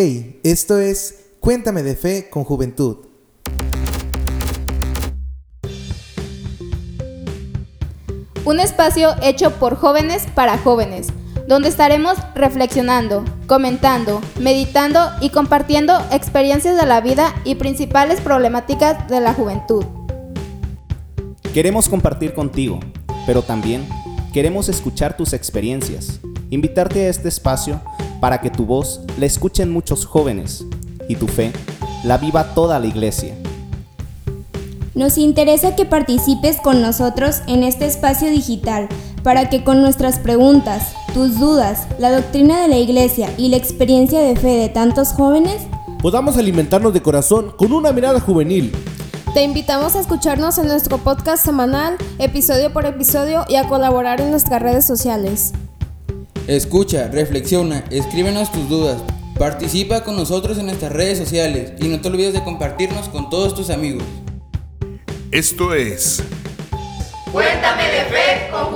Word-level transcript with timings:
Hey, 0.00 0.38
esto 0.44 0.78
es 0.78 1.24
Cuéntame 1.40 1.82
de 1.82 1.96
Fe 1.96 2.30
con 2.30 2.44
Juventud. 2.44 2.98
Un 8.44 8.60
espacio 8.60 9.16
hecho 9.22 9.50
por 9.58 9.74
jóvenes 9.74 10.28
para 10.36 10.56
jóvenes, 10.56 11.08
donde 11.48 11.68
estaremos 11.68 12.16
reflexionando, 12.36 13.24
comentando, 13.48 14.20
meditando 14.40 15.00
y 15.20 15.30
compartiendo 15.30 15.98
experiencias 16.12 16.76
de 16.76 16.86
la 16.86 17.00
vida 17.00 17.34
y 17.42 17.56
principales 17.56 18.20
problemáticas 18.20 19.08
de 19.08 19.20
la 19.20 19.34
juventud. 19.34 19.84
Queremos 21.52 21.88
compartir 21.88 22.34
contigo, 22.34 22.78
pero 23.26 23.42
también 23.42 23.84
queremos 24.32 24.68
escuchar 24.68 25.16
tus 25.16 25.32
experiencias, 25.32 26.20
invitarte 26.50 27.06
a 27.06 27.08
este 27.08 27.26
espacio 27.26 27.80
para 28.20 28.40
que 28.40 28.50
tu 28.50 28.66
voz 28.66 29.00
la 29.18 29.26
escuchen 29.26 29.70
muchos 29.70 30.06
jóvenes 30.06 30.64
y 31.08 31.16
tu 31.16 31.26
fe 31.26 31.52
la 32.04 32.18
viva 32.18 32.54
toda 32.54 32.78
la 32.78 32.86
iglesia. 32.86 33.34
Nos 34.94 35.16
interesa 35.16 35.76
que 35.76 35.84
participes 35.84 36.56
con 36.56 36.82
nosotros 36.82 37.42
en 37.46 37.62
este 37.62 37.86
espacio 37.86 38.30
digital 38.30 38.88
para 39.22 39.48
que 39.48 39.62
con 39.62 39.80
nuestras 39.80 40.18
preguntas, 40.18 40.92
tus 41.14 41.38
dudas, 41.38 41.86
la 41.98 42.10
doctrina 42.10 42.60
de 42.60 42.68
la 42.68 42.78
iglesia 42.78 43.32
y 43.36 43.48
la 43.48 43.56
experiencia 43.56 44.20
de 44.20 44.36
fe 44.36 44.56
de 44.56 44.68
tantos 44.68 45.12
jóvenes, 45.12 45.62
podamos 46.02 46.36
alimentarnos 46.36 46.92
de 46.92 47.02
corazón 47.02 47.52
con 47.56 47.72
una 47.72 47.92
mirada 47.92 48.20
juvenil. 48.20 48.72
Te 49.34 49.42
invitamos 49.42 49.94
a 49.94 50.00
escucharnos 50.00 50.58
en 50.58 50.66
nuestro 50.66 50.98
podcast 50.98 51.44
semanal, 51.44 51.96
episodio 52.18 52.72
por 52.72 52.86
episodio 52.86 53.44
y 53.48 53.56
a 53.56 53.68
colaborar 53.68 54.20
en 54.20 54.30
nuestras 54.30 54.62
redes 54.62 54.86
sociales. 54.86 55.52
Escucha, 56.48 57.08
reflexiona, 57.12 57.84
escríbenos 57.90 58.50
tus 58.50 58.70
dudas, 58.70 59.02
participa 59.38 60.02
con 60.02 60.16
nosotros 60.16 60.56
en 60.56 60.64
nuestras 60.64 60.90
redes 60.90 61.18
sociales 61.18 61.74
y 61.78 61.88
no 61.88 62.00
te 62.00 62.08
olvides 62.08 62.32
de 62.32 62.42
compartirnos 62.42 63.10
con 63.10 63.28
todos 63.28 63.54
tus 63.54 63.68
amigos. 63.68 64.02
Esto 65.30 65.74
es 65.74 66.22
Cuéntame 67.30 67.82
de 67.82 68.04
fe 68.06 68.48
con. 68.50 68.67